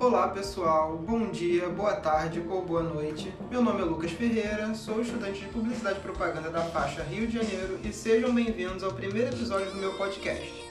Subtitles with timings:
[0.00, 3.30] Olá pessoal, bom dia, boa tarde ou boa noite.
[3.50, 7.34] Meu nome é Lucas Ferreira, sou estudante de Publicidade e Propaganda da faixa Rio de
[7.34, 10.64] Janeiro e sejam bem-vindos ao primeiro episódio do meu podcast.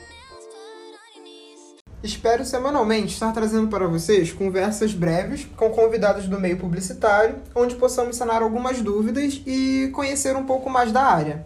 [2.01, 8.15] Espero semanalmente estar trazendo para vocês conversas breves com convidados do meio publicitário, onde possamos
[8.15, 11.45] sanar algumas dúvidas e conhecer um pouco mais da área.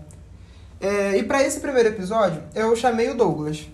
[0.79, 3.67] É, e para esse primeiro episódio, eu chamei o Douglas.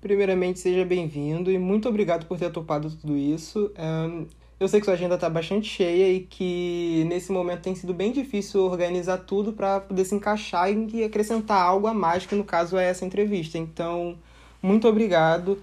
[0.00, 3.70] Primeiramente, seja bem-vindo e muito obrigado por ter topado tudo isso.
[3.78, 4.26] Um,
[4.58, 8.10] eu sei que sua agenda está bastante cheia e que nesse momento tem sido bem
[8.10, 12.78] difícil organizar tudo para poder se encaixar e acrescentar algo a mais, que no caso
[12.78, 13.58] é essa entrevista.
[13.58, 14.18] Então,
[14.62, 15.58] muito obrigado.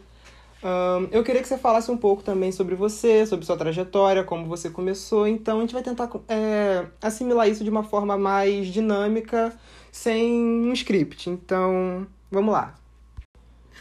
[0.64, 4.46] Um, eu queria que você falasse um pouco também sobre você, sobre sua trajetória, como
[4.46, 5.28] você começou.
[5.28, 9.52] Então, a gente vai tentar é, assimilar isso de uma forma mais dinâmica,
[9.92, 11.30] sem um script.
[11.30, 12.76] Então, vamos lá.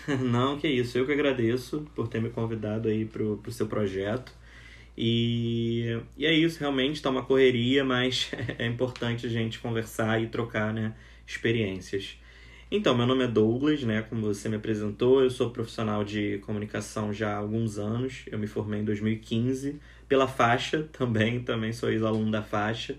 [0.21, 0.97] Não, que isso.
[0.97, 4.33] Eu que agradeço por ter me convidado aí pro, pro seu projeto.
[4.97, 10.29] E, e é isso, realmente está uma correria, mas é importante a gente conversar e
[10.29, 10.95] trocar né,
[11.27, 12.19] experiências.
[12.71, 14.03] Então, meu nome é Douglas, né?
[14.03, 18.25] Como você me apresentou, eu sou profissional de comunicação já há alguns anos.
[18.27, 22.97] Eu me formei em 2015 pela faixa também, também sou ex-aluno da faixa.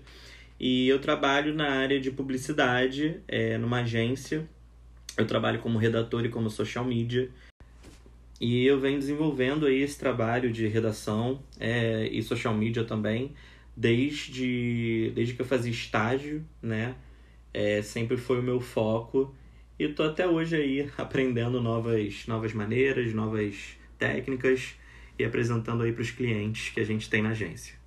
[0.60, 4.48] E eu trabalho na área de publicidade, é, numa agência
[5.18, 7.28] eu trabalho como redator e como social media.
[8.40, 13.34] E eu venho desenvolvendo aí esse trabalho de redação é, e social media também
[13.78, 16.96] desde, desde que eu fazia estágio, né?
[17.54, 19.34] É, sempre foi o meu foco.
[19.78, 24.74] E tô até hoje aí aprendendo novas, novas maneiras, novas técnicas
[25.16, 27.77] e apresentando aí para os clientes que a gente tem na agência.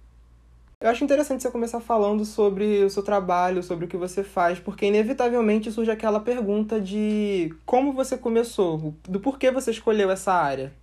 [0.82, 4.60] Eu acho interessante você começar falando sobre o seu trabalho, sobre o que você faz,
[4.60, 10.74] porque inevitavelmente surge aquela pergunta de como você começou, do porquê você escolheu essa área.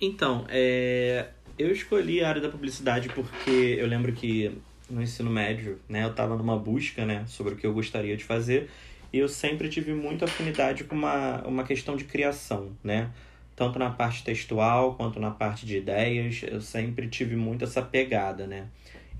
[0.00, 1.30] Então, é...
[1.58, 4.56] eu escolhi a área da publicidade porque eu lembro que
[4.88, 8.22] no ensino médio, né, eu estava numa busca, né, sobre o que eu gostaria de
[8.22, 8.70] fazer,
[9.12, 13.10] e eu sempre tive muita afinidade com uma, uma questão de criação, né?
[13.54, 18.46] Tanto na parte textual quanto na parte de ideias, eu sempre tive muito essa pegada,
[18.46, 18.68] né?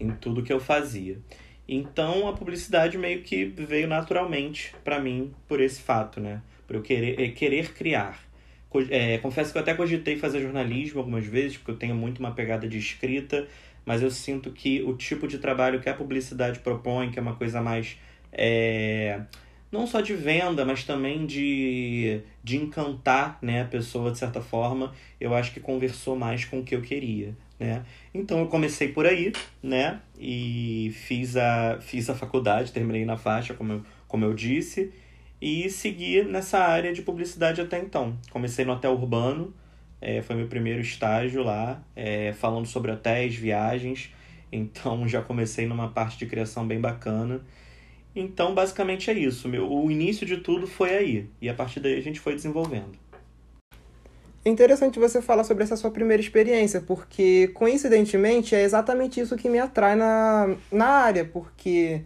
[0.00, 1.18] Em tudo que eu fazia.
[1.68, 6.42] Então a publicidade meio que veio naturalmente para mim por esse fato, né?
[6.66, 8.18] Por eu querer, eh, querer criar.
[8.90, 12.32] É, confesso que eu até cogitei fazer jornalismo algumas vezes, porque eu tenho muito uma
[12.32, 13.46] pegada de escrita,
[13.84, 17.36] mas eu sinto que o tipo de trabalho que a publicidade propõe, que é uma
[17.36, 17.98] coisa mais.
[18.32, 19.20] É,
[19.72, 24.92] não só de venda, mas também de, de encantar né, a pessoa de certa forma,
[25.18, 27.34] eu acho que conversou mais com o que eu queria.
[27.58, 27.82] Né?
[28.12, 29.32] Então eu comecei por aí,
[29.62, 30.00] né?
[30.18, 34.92] E fiz a, fiz a faculdade, terminei na faixa, como eu, como eu disse,
[35.40, 38.18] e segui nessa área de publicidade até então.
[38.30, 39.54] Comecei no hotel urbano,
[40.00, 44.12] é, foi meu primeiro estágio lá, é, falando sobre hotéis, viagens.
[44.50, 47.40] Então já comecei numa parte de criação bem bacana.
[48.14, 49.48] Então, basicamente é isso.
[49.48, 51.26] Meu, o início de tudo foi aí.
[51.40, 52.98] E a partir daí a gente foi desenvolvendo.
[54.44, 59.48] É interessante você falar sobre essa sua primeira experiência, porque coincidentemente é exatamente isso que
[59.48, 62.02] me atrai na, na área, porque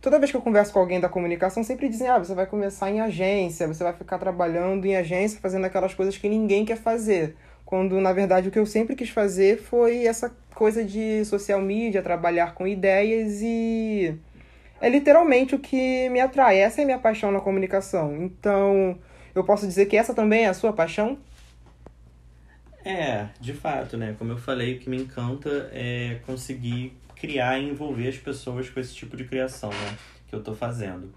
[0.00, 2.90] toda vez que eu converso com alguém da comunicação, sempre dizem: ah, você vai começar
[2.90, 7.36] em agência, você vai ficar trabalhando em agência, fazendo aquelas coisas que ninguém quer fazer.
[7.64, 12.02] Quando na verdade o que eu sempre quis fazer foi essa coisa de social media,
[12.02, 14.12] trabalhar com ideias e
[14.80, 16.58] é literalmente o que me atrai.
[16.58, 18.16] Essa é a minha paixão na comunicação.
[18.22, 18.98] Então,
[19.34, 21.18] eu posso dizer que essa também é a sua paixão?
[22.84, 24.14] É, de fato, né?
[24.18, 28.78] Como eu falei, o que me encanta é conseguir criar e envolver as pessoas com
[28.78, 29.98] esse tipo de criação, né?
[30.28, 31.12] Que eu tô fazendo.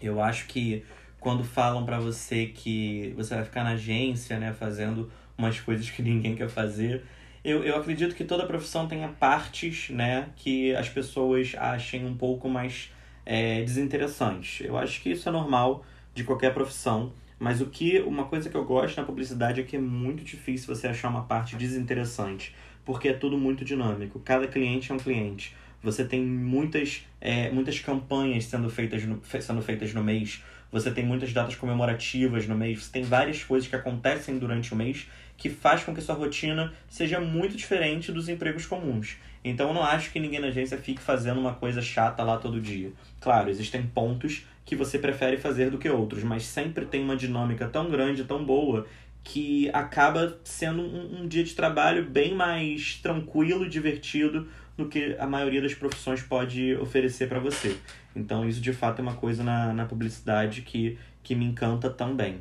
[0.00, 0.84] Eu acho que
[1.20, 6.02] quando falam para você que você vai ficar na agência, né, fazendo umas coisas que
[6.02, 7.02] ninguém quer fazer,
[7.44, 12.48] eu, eu acredito que toda profissão tenha partes, né, que as pessoas achem um pouco
[12.48, 12.90] mais
[13.26, 14.66] é, desinteressantes.
[14.66, 15.84] Eu acho que isso é normal
[16.14, 19.76] de qualquer profissão, mas o que uma coisa que eu gosto na publicidade é que
[19.76, 24.18] é muito difícil você achar uma parte desinteressante, porque é tudo muito dinâmico.
[24.20, 25.54] Cada cliente é um cliente.
[25.82, 30.42] Você tem muitas, é, muitas campanhas sendo feitas, no, sendo feitas no mês.
[30.72, 32.82] Você tem muitas datas comemorativas no mês.
[32.82, 35.06] Você tem várias coisas que acontecem durante o mês
[35.36, 39.16] que faz com que sua rotina seja muito diferente dos empregos comuns.
[39.44, 42.60] Então eu não acho que ninguém na agência fique fazendo uma coisa chata lá todo
[42.60, 42.92] dia.
[43.20, 47.68] Claro, existem pontos que você prefere fazer do que outros, mas sempre tem uma dinâmica
[47.68, 48.86] tão grande, tão boa,
[49.22, 55.26] que acaba sendo um, um dia de trabalho bem mais tranquilo, divertido do que a
[55.26, 57.76] maioria das profissões pode oferecer para você.
[58.16, 62.38] Então isso de fato é uma coisa na, na publicidade que, que me encanta também.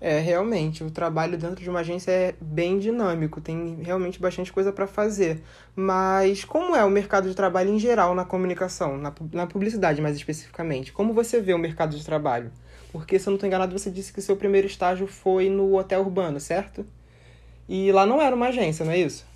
[0.00, 4.72] É, realmente, o trabalho dentro de uma agência é bem dinâmico, tem realmente bastante coisa
[4.72, 5.40] para fazer.
[5.74, 10.16] Mas como é o mercado de trabalho em geral na comunicação, na, na publicidade mais
[10.16, 10.92] especificamente?
[10.92, 12.50] Como você vê o mercado de trabalho?
[12.92, 16.00] Porque, se eu não estou enganado, você disse que seu primeiro estágio foi no Hotel
[16.00, 16.86] Urbano, certo?
[17.68, 19.26] E lá não era uma agência, não é isso?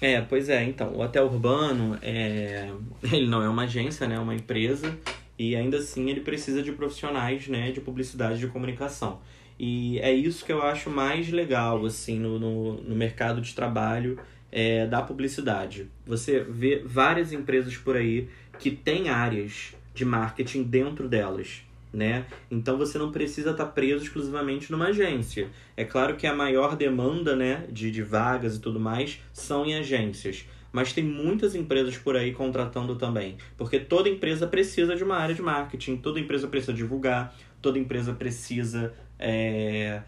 [0.00, 0.64] É, pois é.
[0.64, 2.68] Então, o Hotel Urbano, é...
[3.12, 4.16] ele não é uma agência, né?
[4.16, 4.98] É uma empresa.
[5.38, 7.70] E ainda assim ele precisa de profissionais, né?
[7.70, 9.20] De publicidade de comunicação.
[9.58, 14.18] E é isso que eu acho mais legal, assim, no, no, no mercado de trabalho
[14.50, 15.88] é, da publicidade.
[16.06, 21.62] Você vê várias empresas por aí que têm áreas de marketing dentro delas.
[21.92, 22.24] Né?
[22.50, 25.50] Então você não precisa estar preso exclusivamente numa agência.
[25.76, 29.74] É claro que a maior demanda né, de, de vagas e tudo mais são em
[29.74, 30.46] agências.
[30.72, 33.36] Mas tem muitas empresas por aí contratando também.
[33.56, 38.14] Porque toda empresa precisa de uma área de marketing, toda empresa precisa divulgar, toda empresa
[38.14, 40.00] precisa é,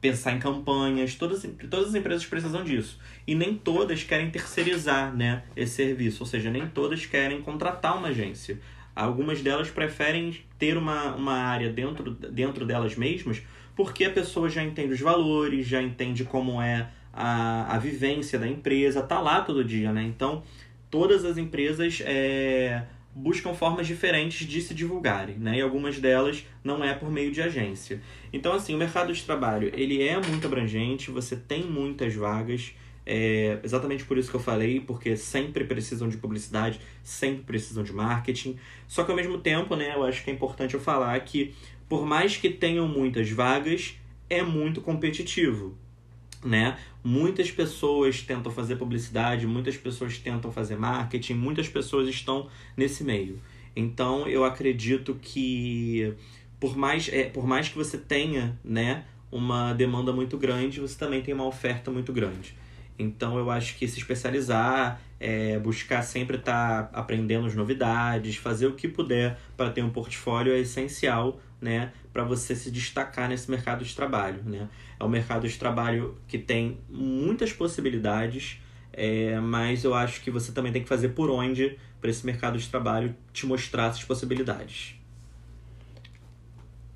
[0.00, 2.98] pensar em campanhas, todas, todas as empresas precisam disso.
[3.24, 8.08] E nem todas querem terceirizar né, esse serviço, ou seja, nem todas querem contratar uma
[8.08, 8.58] agência.
[8.94, 13.40] Algumas delas preferem ter uma, uma área dentro, dentro delas mesmas,
[13.76, 18.46] porque a pessoa já entende os valores, já entende como é a, a vivência da
[18.46, 20.02] empresa, tá lá todo dia, né?
[20.02, 20.42] Então,
[20.90, 25.58] todas as empresas é, buscam formas diferentes de se divulgarem, né?
[25.58, 28.00] E algumas delas não é por meio de agência.
[28.32, 32.72] Então, assim, o mercado de trabalho, ele é muito abrangente, você tem muitas vagas,
[33.04, 37.92] é exatamente por isso que eu falei, porque sempre precisam de publicidade, sempre precisam de
[37.92, 38.56] marketing.
[38.88, 41.54] Só que ao mesmo tempo, né, eu acho que é importante eu falar que
[41.88, 43.96] por mais que tenham muitas vagas,
[44.30, 45.76] é muito competitivo,
[46.44, 46.76] né?
[47.04, 53.40] Muitas pessoas tentam fazer publicidade, muitas pessoas tentam fazer marketing, muitas pessoas estão nesse meio.
[53.74, 56.14] Então, eu acredito que
[56.62, 61.20] por mais é, por mais que você tenha, né, uma demanda muito grande, você também
[61.20, 62.54] tem uma oferta muito grande.
[62.96, 68.66] Então eu acho que se especializar, é, buscar sempre estar tá aprendendo as novidades, fazer
[68.68, 73.50] o que puder para ter um portfólio é essencial, né, para você se destacar nesse
[73.50, 74.68] mercado de trabalho, né?
[75.00, 78.60] É um mercado de trabalho que tem muitas possibilidades,
[78.92, 82.58] é, mas eu acho que você também tem que fazer por onde para esse mercado
[82.58, 84.96] de trabalho te mostrar essas possibilidades.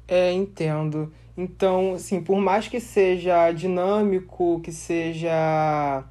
[0.06, 1.12] É, entendo.
[1.36, 6.04] Então, assim, por mais que seja dinâmico, que seja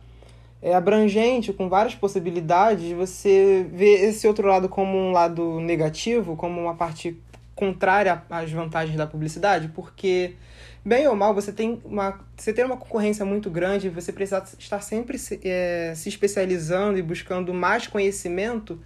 [0.62, 6.60] é, abrangente, com várias possibilidades, você vê esse outro lado como um lado negativo, como
[6.60, 7.18] uma parte
[7.56, 10.36] contrária às vantagens da publicidade, porque
[10.84, 14.81] bem ou mal você tem uma você tem uma concorrência muito grande, você precisa estar
[14.81, 18.80] sempre se, é, se especializando e buscando mais conhecimento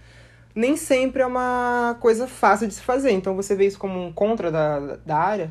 [0.54, 3.12] nem sempre é uma coisa fácil de se fazer.
[3.12, 5.50] Então você vê isso como um contra da, da área?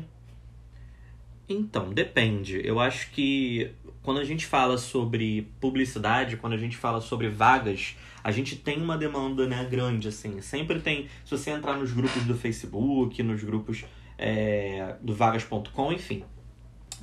[1.52, 2.60] Então, depende.
[2.64, 7.96] Eu acho que quando a gente fala sobre publicidade, quando a gente fala sobre vagas,
[8.22, 10.40] a gente tem uma demanda né, grande, assim.
[10.40, 11.08] Sempre tem.
[11.24, 13.84] Se você entrar nos grupos do Facebook, nos grupos
[14.16, 16.22] é, do vagas.com, enfim.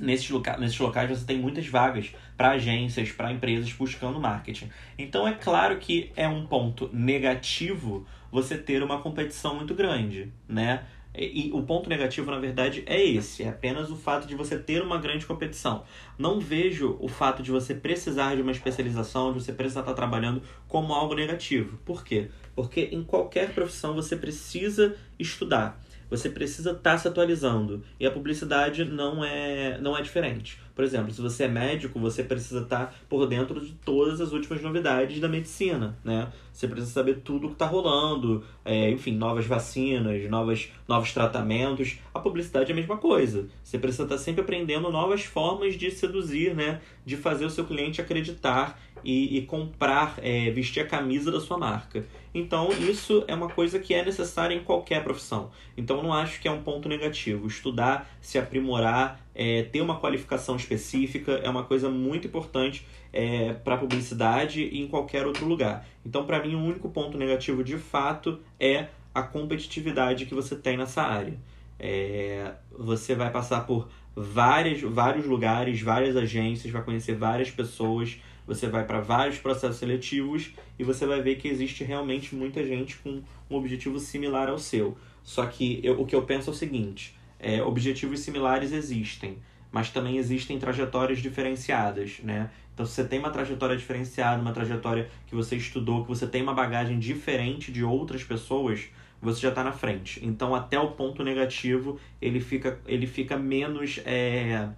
[0.00, 4.70] Nesses, loca nesses locais você tem muitas vagas para agências, para empresas buscando marketing.
[4.96, 10.84] Então é claro que é um ponto negativo você ter uma competição muito grande, né?
[11.14, 14.82] E, o ponto negativo, na verdade, é esse: é apenas o fato de você ter
[14.82, 15.84] uma grande competição.
[16.18, 20.42] Não vejo o fato de você precisar de uma especialização, de você precisar estar trabalhando
[20.68, 21.78] como algo negativo.
[21.84, 22.30] Por quê?
[22.54, 25.80] Porque em qualquer profissão você precisa estudar.
[26.10, 27.84] Você precisa estar se atualizando.
[28.00, 30.58] E a publicidade não é, não é diferente.
[30.78, 34.62] Por exemplo, se você é médico, você precisa estar por dentro de todas as últimas
[34.62, 36.32] novidades da medicina, né?
[36.52, 41.98] Você precisa saber tudo o que está rolando, é, enfim, novas vacinas, novas, novos tratamentos.
[42.14, 43.48] A publicidade é a mesma coisa.
[43.60, 46.80] Você precisa estar sempre aprendendo novas formas de seduzir, né?
[47.04, 51.58] De fazer o seu cliente acreditar e, e comprar, é, vestir a camisa da sua
[51.58, 52.04] marca.
[52.34, 55.50] Então, isso é uma coisa que é necessária em qualquer profissão.
[55.76, 57.46] Então, não acho que é um ponto negativo.
[57.46, 63.76] Estudar, se aprimorar, é, ter uma qualificação específica é uma coisa muito importante é, para
[63.76, 65.86] a publicidade e em qualquer outro lugar.
[66.04, 70.76] Então, para mim, o único ponto negativo de fato é a competitividade que você tem
[70.76, 71.38] nessa área.
[71.78, 78.66] É, você vai passar por várias, vários lugares, várias agências, vai conhecer várias pessoas, você
[78.66, 83.22] vai para vários processos seletivos e você vai ver que existe realmente muita gente com
[83.48, 84.96] um objetivo similar ao seu.
[85.22, 89.38] Só que eu, o que eu penso é o seguinte: é, objetivos similares existem,
[89.70, 92.50] mas também existem trajetórias diferenciadas, né?
[92.72, 96.42] Então, se você tem uma trajetória diferenciada, uma trajetória que você estudou, que você tem
[96.42, 98.88] uma bagagem diferente de outras pessoas,
[99.20, 100.24] você já está na frente.
[100.24, 104.68] Então, até o ponto negativo, ele fica, ele fica menos, é,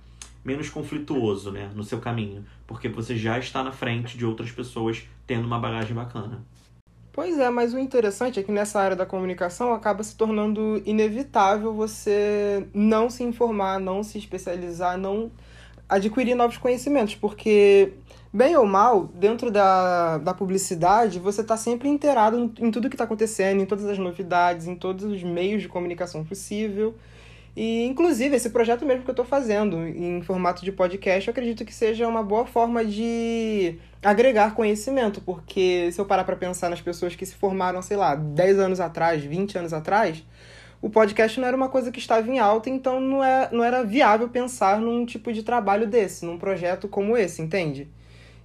[0.42, 5.02] menos conflituoso né, no seu caminho, porque você já está na frente de outras pessoas
[5.26, 6.42] tendo uma bagagem bacana.
[7.12, 11.74] Pois é, mas o interessante é que nessa área da comunicação acaba se tornando inevitável
[11.74, 15.30] você não se informar, não se especializar, não
[15.88, 17.94] adquirir novos conhecimentos, porque,
[18.32, 23.04] bem ou mal, dentro da, da publicidade, você está sempre inteirado em tudo que está
[23.04, 26.94] acontecendo, em todas as novidades, em todos os meios de comunicação possível.
[27.57, 31.64] E, inclusive, esse projeto mesmo que eu estou fazendo em formato de podcast, eu acredito
[31.64, 36.80] que seja uma boa forma de agregar conhecimento, porque se eu parar para pensar nas
[36.80, 40.25] pessoas que se formaram, sei lá, 10 anos atrás, 20 anos atrás,
[40.80, 43.83] o podcast não era uma coisa que estava em alta, então não, é, não era
[43.83, 47.90] viável pensar num tipo de trabalho desse, num projeto como esse, entende?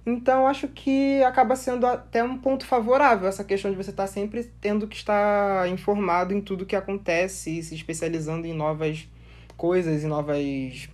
[0.06, 4.44] Então acho que acaba sendo até um ponto favorável essa questão de você estar sempre
[4.60, 9.08] tendo que estar informado em tudo que acontece e se especializando em novas
[9.56, 10.88] coisas, em novas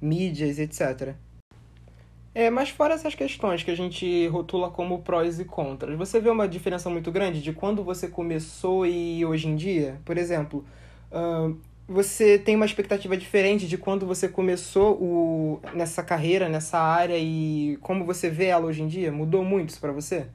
[0.00, 1.16] mídias, etc.
[2.32, 6.30] É, mas fora essas questões que a gente rotula como prós e contras, você vê
[6.30, 10.00] uma diferença muito grande de quando você começou e hoje em dia?
[10.04, 10.64] Por exemplo,
[11.86, 17.76] você tem uma expectativa diferente de quando você começou o, nessa carreira, nessa área e
[17.82, 19.10] como você vê ela hoje em dia?
[19.10, 20.28] Mudou muito isso para você?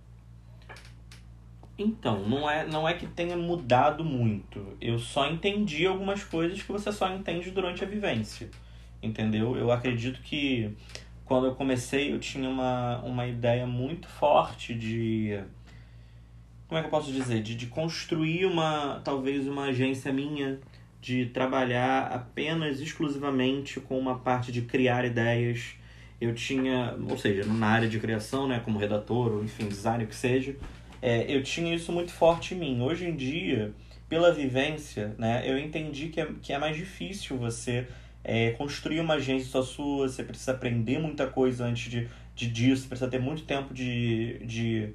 [1.77, 4.75] Então, não é, não é que tenha mudado muito.
[4.81, 8.49] Eu só entendi algumas coisas que você só entende durante a vivência.
[9.01, 9.55] Entendeu?
[9.55, 10.75] Eu acredito que
[11.23, 15.39] quando eu comecei eu tinha uma, uma ideia muito forte de
[16.67, 20.57] como é que eu posso dizer de, de construir uma talvez uma agência minha
[21.01, 25.75] de trabalhar apenas exclusivamente com uma parte de criar ideias.
[26.19, 30.07] Eu tinha ou seja na área de criação né como redator ou enfim design o
[30.07, 30.55] que seja
[30.99, 32.81] é, eu tinha isso muito forte em mim.
[32.81, 33.73] Hoje em dia
[34.09, 37.87] pela vivência né eu entendi que é, que é mais difícil você
[38.27, 42.81] é, construir uma agência só sua, você precisa aprender muita coisa antes de, de disso,
[42.81, 44.89] você precisa ter muito tempo de, de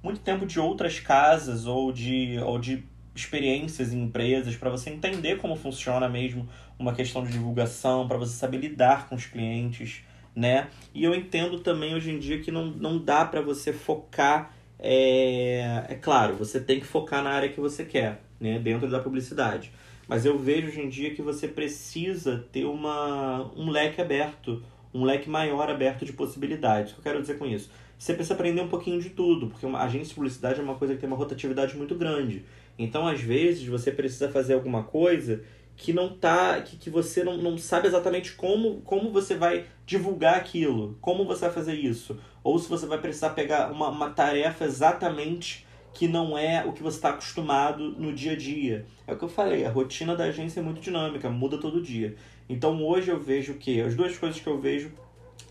[0.00, 2.84] muito tempo de outras casas ou de, ou de
[3.20, 8.34] experiências em empresas para você entender como funciona mesmo uma questão de divulgação, para você
[8.36, 10.02] saber lidar com os clientes,
[10.34, 10.68] né?
[10.94, 15.86] E eu entendo também hoje em dia que não, não dá para você focar é,
[15.88, 19.72] é claro, você tem que focar na área que você quer, né, dentro da publicidade.
[20.06, 24.62] Mas eu vejo hoje em dia que você precisa ter uma, um leque aberto,
[24.94, 26.92] um leque maior aberto de possibilidades.
[26.92, 27.70] O que eu quero dizer com isso?
[27.98, 30.94] Você precisa aprender um pouquinho de tudo, porque uma agência de publicidade é uma coisa
[30.94, 32.44] que tem uma rotatividade muito grande.
[32.78, 35.42] Então, às vezes, você precisa fazer alguma coisa
[35.76, 36.60] que não tá.
[36.60, 41.42] que, que você não, não sabe exatamente como, como você vai divulgar aquilo, como você
[41.42, 42.18] vai fazer isso.
[42.42, 46.82] Ou se você vai precisar pegar uma, uma tarefa exatamente que não é o que
[46.82, 48.86] você está acostumado no dia a dia.
[49.06, 52.14] É o que eu falei, a rotina da agência é muito dinâmica, muda todo dia.
[52.48, 54.92] Então hoje eu vejo que as duas coisas que eu vejo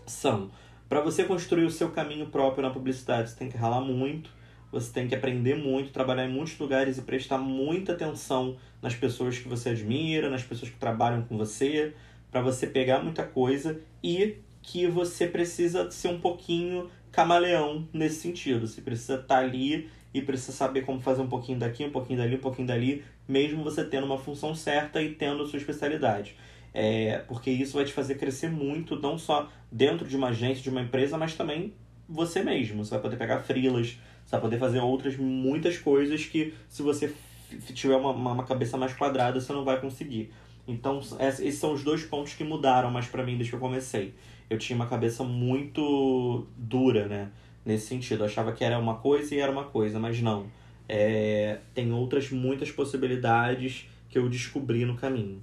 [0.06, 0.50] são
[0.88, 4.30] para você construir o seu caminho próprio na publicidade, você tem que ralar muito,
[4.70, 9.38] você tem que aprender muito, trabalhar em muitos lugares e prestar muita atenção nas pessoas
[9.38, 11.94] que você admira, nas pessoas que trabalham com você,
[12.30, 18.66] para você pegar muita coisa e que você precisa ser um pouquinho camaleão nesse sentido.
[18.66, 22.18] Você precisa estar tá ali e precisa saber como fazer um pouquinho daqui, um pouquinho
[22.18, 26.36] dali, um pouquinho dali, mesmo você tendo uma função certa e tendo a sua especialidade.
[26.74, 30.68] É, porque isso vai te fazer crescer muito, não só dentro de uma agência, de
[30.68, 31.72] uma empresa, mas também
[32.08, 32.84] você mesmo.
[32.84, 37.14] Você vai poder pegar frilas, você vai poder fazer outras muitas coisas que se você
[37.72, 40.30] tiver uma, uma cabeça mais quadrada, você não vai conseguir.
[40.68, 44.12] Então, esses são os dois pontos que mudaram mais para mim desde que eu comecei.
[44.50, 47.30] Eu tinha uma cabeça muito dura, né?
[47.66, 48.22] nesse sentido.
[48.22, 50.46] Eu achava que era uma coisa e era uma coisa, mas não.
[50.88, 55.42] É, tem outras muitas possibilidades que eu descobri no caminho.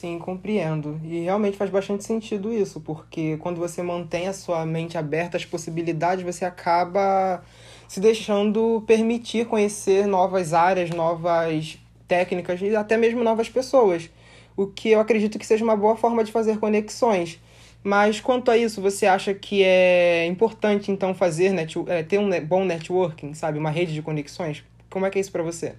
[0.00, 1.00] Sim, compreendo.
[1.04, 5.44] E realmente faz bastante sentido isso, porque quando você mantém a sua mente aberta às
[5.44, 7.44] possibilidades, você acaba
[7.86, 14.10] se deixando permitir conhecer novas áreas, novas técnicas e até mesmo novas pessoas.
[14.56, 17.40] O que eu acredito que seja uma boa forma de fazer conexões.
[17.82, 22.28] Mas quanto a isso, você acha que é importante então fazer net, é, ter um
[22.44, 24.64] bom networking, sabe, uma rede de conexões?
[24.90, 25.76] Como é que é isso para você?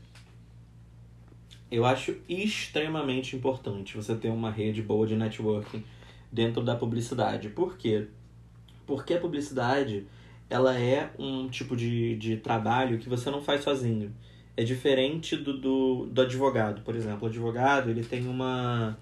[1.72, 5.84] Eu acho extremamente importante você ter uma rede boa de networking
[6.32, 7.50] dentro da publicidade.
[7.50, 8.08] Por quê?
[8.86, 10.06] Porque a publicidade
[10.50, 14.14] ela é um tipo de, de trabalho que você não faz sozinho.
[14.56, 17.24] É diferente do, do, do advogado, por exemplo.
[17.24, 18.98] O advogado ele tem uma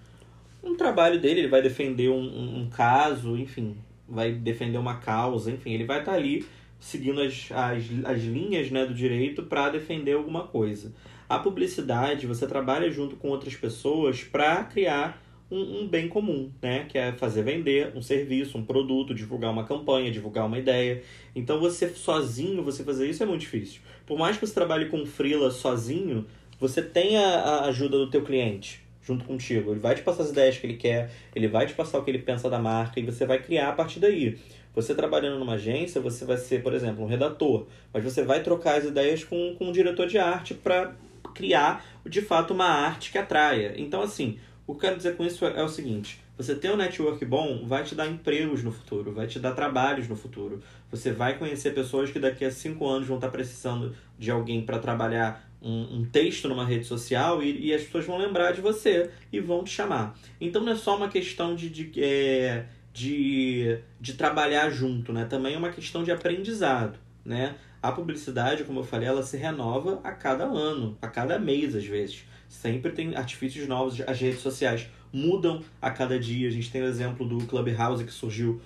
[0.63, 3.75] um trabalho dele, ele vai defender um, um, um caso, enfim,
[4.07, 6.45] vai defender uma causa, enfim, ele vai estar tá ali
[6.79, 10.93] seguindo as, as, as linhas né, do direito para defender alguma coisa.
[11.27, 16.85] A publicidade, você trabalha junto com outras pessoas para criar um, um, bem comum, né?
[16.89, 21.03] Que é fazer vender um serviço, um produto, divulgar uma campanha, divulgar uma ideia.
[21.35, 23.81] Então você sozinho, você fazer isso é muito difícil.
[24.05, 26.25] Por mais que você trabalhe com freela sozinho,
[26.59, 29.71] você tem a, a ajuda do teu cliente junto contigo.
[29.71, 32.09] Ele vai te passar as ideias que ele quer, ele vai te passar o que
[32.09, 34.39] ele pensa da marca e você vai criar a partir daí.
[34.73, 38.77] Você trabalhando numa agência, você vai ser, por exemplo, um redator, mas você vai trocar
[38.77, 40.95] as ideias com, com um diretor de arte para
[41.33, 43.73] criar, de fato, uma arte que atraia.
[43.77, 46.77] Então, assim, o que eu quero dizer com isso é, o seguinte: você ter um
[46.77, 50.61] network bom vai te dar empregos no futuro, vai te dar trabalhos no futuro.
[50.89, 54.79] Você vai conhecer pessoas que daqui a cinco anos vão estar precisando de alguém para
[54.79, 59.09] trabalhar um, um, texto numa rede social e, e, as pessoas vão lembrar de você
[59.31, 60.17] e vão te chamar.
[60.39, 65.25] Então não é só uma questão de, de, é, de, de trabalhar junto, né?
[65.25, 67.55] Também é uma questão de aprendizado, né?
[67.83, 71.85] A publicidade, como eu falei, ela se renova a cada ano, a cada mês às
[71.85, 72.23] vezes.
[72.47, 76.47] Sempre tem artifícios novos, as redes sociais mudam a cada dia.
[76.47, 78.61] A gente tem o exemplo do Clubhouse que surgiu,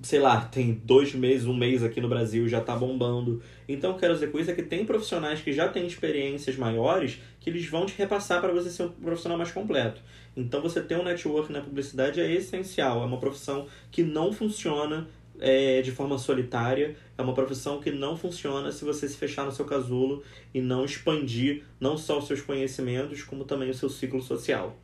[0.00, 3.42] sei lá, tem dois meses, um mês aqui no Brasil, já tá bombando.
[3.68, 7.50] Então, quero dizer com isso é que tem profissionais que já têm experiências maiores que
[7.50, 10.00] eles vão te repassar para você ser um profissional mais completo.
[10.34, 13.02] Então, você ter um network na publicidade é essencial.
[13.02, 15.06] É uma profissão que não funciona
[15.40, 16.96] é, de forma solitária.
[17.16, 20.84] É uma profissão que não funciona se você se fechar no seu casulo e não
[20.84, 24.76] expandir não só os seus conhecimentos, como também o seu ciclo social.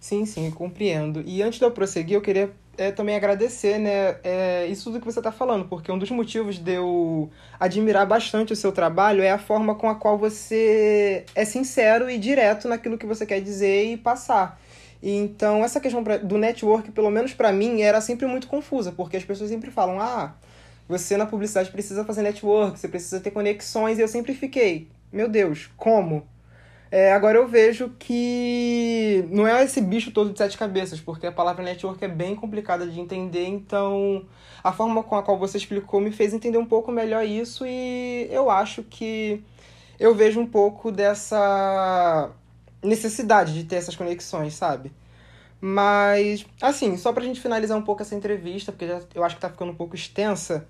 [0.00, 1.22] Sim, sim, compreendo.
[1.24, 5.06] E antes de eu prosseguir, eu queria é, também agradecer né, é, isso tudo que
[5.06, 9.30] você está falando, porque um dos motivos de eu admirar bastante o seu trabalho é
[9.30, 13.92] a forma com a qual você é sincero e direto naquilo que você quer dizer
[13.92, 14.60] e passar.
[15.02, 19.24] Então, essa questão do network, pelo menos para mim, era sempre muito confusa, porque as
[19.24, 20.34] pessoas sempre falam: ah,
[20.88, 25.28] você na publicidade precisa fazer network, você precisa ter conexões, e eu sempre fiquei: meu
[25.28, 26.26] Deus, como?
[26.90, 31.32] É, agora eu vejo que não é esse bicho todo de sete cabeças, porque a
[31.32, 34.24] palavra network é bem complicada de entender, então
[34.62, 38.28] a forma com a qual você explicou me fez entender um pouco melhor isso e
[38.30, 39.42] eu acho que
[39.98, 42.30] eu vejo um pouco dessa
[42.84, 44.92] necessidade de ter essas conexões, sabe?
[45.60, 49.40] Mas, assim, só pra gente finalizar um pouco essa entrevista, porque já, eu acho que
[49.40, 50.66] tá ficando um pouco extensa.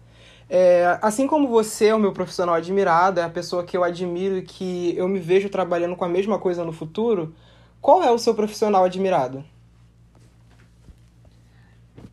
[0.49, 4.39] É, assim como você é o meu profissional admirado, é a pessoa que eu admiro
[4.39, 7.35] e que eu me vejo trabalhando com a mesma coisa no futuro,
[7.81, 9.45] qual é o seu profissional admirado?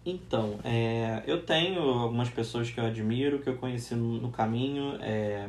[0.04, 4.98] Então, é, eu tenho algumas pessoas que eu admiro, que eu conheci no, no caminho.
[5.02, 5.48] É,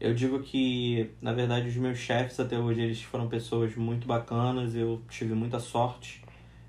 [0.00, 4.74] eu digo que, na verdade, os meus chefes até hoje eles foram pessoas muito bacanas,
[4.74, 6.22] eu tive muita sorte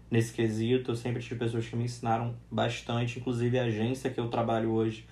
[0.10, 4.28] nesse quesito, eu sempre tive pessoas que me ensinaram bastante, inclusive a agência que eu
[4.30, 5.06] trabalho hoje,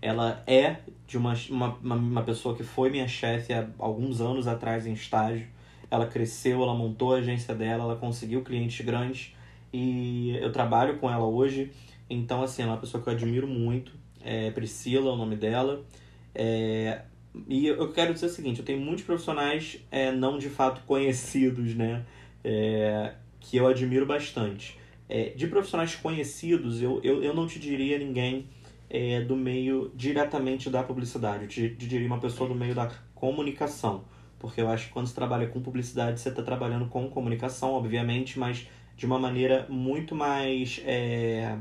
[0.00, 4.86] ela é de uma, uma, uma pessoa que foi minha chefe há alguns anos atrás
[4.86, 5.48] em estágio,
[5.90, 9.34] ela cresceu, ela montou a agência dela, ela conseguiu clientes grandes.
[9.72, 11.72] E eu trabalho com ela hoje,
[12.08, 15.36] então assim, ela é uma pessoa que eu admiro muito, é Priscila é o nome
[15.36, 15.84] dela,
[16.34, 17.02] é,
[17.48, 21.74] e eu quero dizer o seguinte, eu tenho muitos profissionais é, não de fato conhecidos,
[21.74, 22.04] né?
[22.42, 24.78] É, que eu admiro bastante.
[25.08, 28.46] É, de profissionais conhecidos, eu, eu, eu não te diria ninguém
[28.88, 31.42] é, do meio diretamente da publicidade.
[31.42, 34.04] Eu te, te diria uma pessoa do meio da comunicação.
[34.38, 38.38] Porque eu acho que quando você trabalha com publicidade, você está trabalhando com comunicação, obviamente,
[38.38, 41.56] mas de uma maneira muito mais é,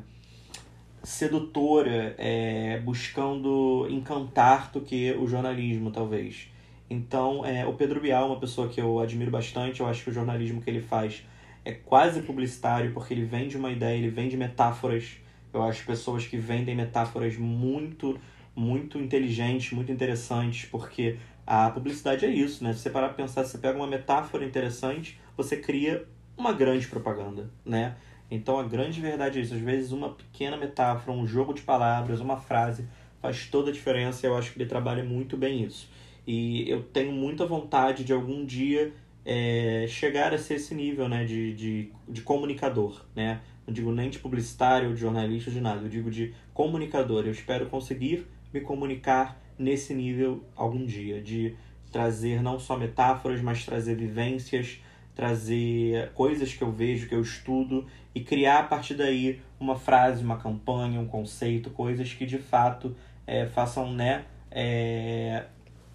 [1.04, 6.48] sedutora, é, buscando encantar do que o jornalismo, talvez.
[6.90, 9.82] Então, é, o Pedro Bial é uma pessoa que eu admiro bastante.
[9.82, 11.26] Eu acho que o jornalismo que ele faz
[11.66, 15.18] é quase publicitário, porque ele vende uma ideia, ele vende metáforas.
[15.54, 18.18] Eu acho pessoas que vendem metáforas muito,
[18.56, 22.74] muito inteligentes, muito interessantes, porque a publicidade é isso, né?
[22.74, 26.06] Se você parar pra pensar, você pega uma metáfora interessante, você cria
[26.38, 27.96] uma grande propaganda, né?
[28.30, 29.54] Então a grande verdade é isso.
[29.54, 32.88] Às vezes uma pequena metáfora, um jogo de palavras, uma frase
[33.22, 34.26] faz toda a diferença.
[34.26, 35.90] Eu acho que ele trabalha muito bem isso.
[36.26, 38.94] E eu tenho muita vontade de algum dia
[39.26, 43.06] é, chegar a ser esse nível né, de, de, de comunicador.
[43.16, 43.42] Né?
[43.66, 45.82] Não digo nem de publicitário, de jornalista, de nada.
[45.82, 47.26] Eu digo de comunicador.
[47.26, 51.22] Eu espero conseguir me comunicar nesse nível algum dia.
[51.22, 51.56] De
[51.92, 54.82] trazer não só metáforas, mas trazer vivências,
[55.16, 60.24] trazer coisas que eu vejo, que eu estudo e criar a partir daí uma frase,
[60.24, 62.96] uma campanha, um conceito, coisas que de fato
[63.26, 65.46] é, façam né, é,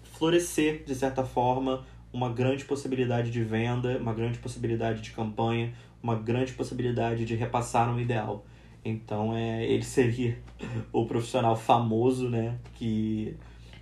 [0.03, 6.15] florescer de certa forma uma grande possibilidade de venda, uma grande possibilidade de campanha, uma
[6.15, 8.45] grande possibilidade de repassar um ideal.
[8.83, 10.37] Então é, ele seria
[10.91, 12.57] o profissional famoso, né?
[12.75, 13.35] Que,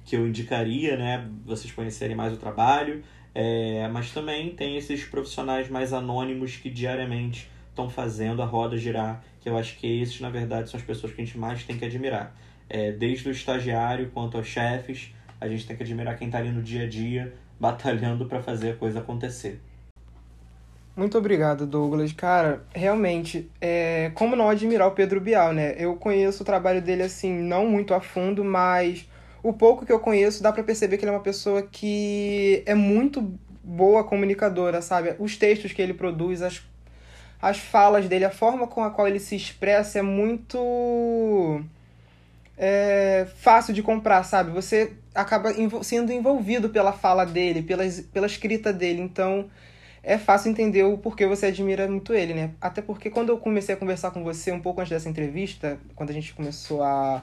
[0.03, 1.29] que eu indicaria, né?
[1.45, 3.03] Vocês conhecerem mais o trabalho.
[3.39, 9.23] É, mas também tem esses profissionais mais anônimos que diariamente estão fazendo a roda girar,
[9.39, 11.77] que eu acho que esses, na verdade, são as pessoas que a gente mais tem
[11.77, 12.35] que admirar.
[12.67, 16.49] É, desde o estagiário quanto aos chefes, a gente tem que admirar quem está ali
[16.49, 19.61] no dia a dia, batalhando para fazer a coisa acontecer.
[20.95, 22.11] Muito obrigado, Douglas.
[22.13, 25.75] Cara, realmente, é, como não admirar o Pedro Bial, né?
[25.77, 29.07] Eu conheço o trabalho dele, assim, não muito a fundo, mas
[29.43, 32.73] o pouco que eu conheço dá para perceber que ele é uma pessoa que é
[32.73, 33.21] muito
[33.63, 35.15] boa comunicadora, sabe?
[35.19, 36.61] Os textos que ele produz, as,
[37.41, 41.61] as falas dele, a forma com a qual ele se expressa é muito
[42.57, 44.51] é, fácil de comprar, sabe?
[44.51, 49.49] Você acaba sendo envolvido pela fala dele, pela, pela escrita dele, então
[50.01, 52.51] é fácil entender o porquê você admira muito ele, né?
[52.61, 56.11] Até porque quando eu comecei a conversar com você um pouco antes dessa entrevista, quando
[56.11, 57.21] a gente começou a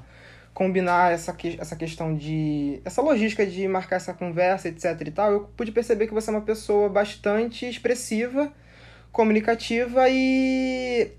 [0.54, 2.80] combinar essa, que, essa questão de.
[2.84, 6.32] essa logística de marcar essa conversa, etc e tal, eu pude perceber que você é
[6.32, 8.52] uma pessoa bastante expressiva,
[9.10, 11.10] comunicativa e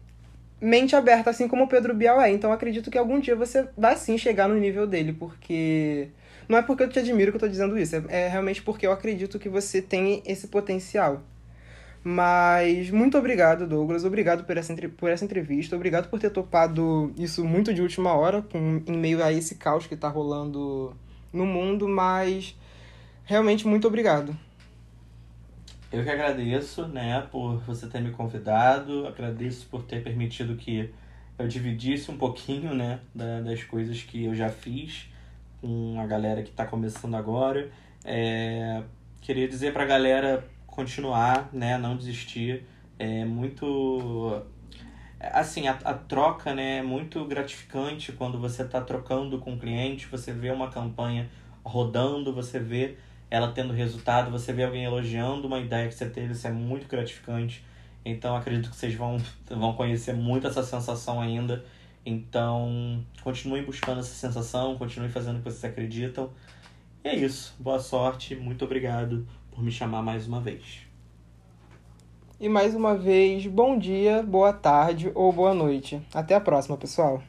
[0.61, 2.31] mente aberta, assim como o Pedro Bial é.
[2.31, 6.09] Então acredito que algum dia você vai sim chegar no nível dele, porque.
[6.47, 8.85] Não é porque eu te admiro que eu tô dizendo isso, é, é realmente porque
[8.85, 11.23] eu acredito que você tem esse potencial.
[12.07, 14.05] Mas muito obrigado, Douglas.
[14.05, 15.75] Obrigado por essa, por essa entrevista.
[15.75, 19.87] Obrigado por ter topado isso muito de última hora, com, em meio a esse caos
[19.87, 20.95] que está rolando
[21.33, 21.87] no mundo.
[21.89, 22.55] Mas
[23.23, 24.37] realmente muito obrigado.
[25.91, 29.07] Eu que agradeço, né, por você ter me convidado.
[29.07, 30.93] Agradeço por ter permitido que
[31.39, 35.09] eu dividisse um pouquinho, né, das coisas que eu já fiz
[35.59, 37.71] com a galera que está começando agora.
[38.03, 38.83] É,
[39.21, 42.65] queria dizer para a galera continuar, né, não desistir.
[42.99, 44.43] É muito
[45.19, 50.07] assim, a, a troca, né, é muito gratificante quando você está trocando com o cliente,
[50.07, 51.29] você vê uma campanha
[51.63, 52.97] rodando, você vê
[53.29, 56.87] ela tendo resultado, você vê alguém elogiando uma ideia que você teve, isso é muito
[56.87, 57.63] gratificante.
[58.03, 59.17] Então acredito que vocês vão,
[59.49, 61.65] vão conhecer muito essa sensação ainda.
[62.05, 66.29] Então, continuem buscando essa sensação, continuem fazendo o que vocês acreditam.
[67.03, 67.55] E é isso.
[67.59, 70.85] Boa sorte, muito obrigado por me chamar mais uma vez.
[72.37, 76.01] E mais uma vez, bom dia, boa tarde ou boa noite.
[76.13, 77.23] Até a próxima, pessoal.